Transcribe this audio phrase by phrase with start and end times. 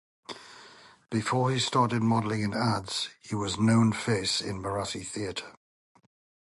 [1.11, 5.51] Before he started modelling in ads he was known face in Marathi theatre.